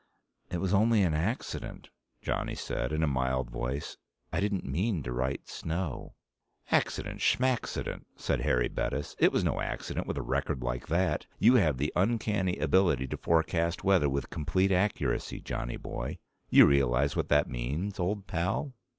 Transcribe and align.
"It 0.49 0.57
was 0.57 0.73
only 0.73 1.03
an 1.03 1.13
accident," 1.13 1.89
Johnny 2.23 2.55
said 2.55 2.91
in 2.91 3.03
a 3.03 3.07
mild 3.07 3.51
voice. 3.51 3.97
"I 4.33 4.39
didn't 4.39 4.65
mean 4.65 5.03
to 5.03 5.11
write 5.13 5.47
snow." 5.47 6.15
"Accident, 6.71 7.19
smaccident," 7.21 8.05
said 8.15 8.41
Harry 8.41 8.67
Bettis. 8.67 9.15
"It 9.19 9.31
was 9.31 9.43
no 9.43 9.61
accident 9.61 10.07
with 10.07 10.17
a 10.17 10.23
record 10.23 10.63
like 10.63 10.87
that. 10.87 11.27
You 11.37 11.53
have 11.57 11.77
the 11.77 11.93
uncanny 11.95 12.57
ability 12.57 13.05
to 13.09 13.17
forecast 13.17 13.83
weather 13.83 14.09
with 14.09 14.31
complete 14.31 14.71
accuracy, 14.71 15.39
Johnny 15.39 15.77
boy. 15.77 16.17
You 16.49 16.65
realize 16.65 17.15
what 17.15 17.29
that 17.29 17.47
means, 17.47 17.99
old 17.99 18.25
pal?" 18.25 18.73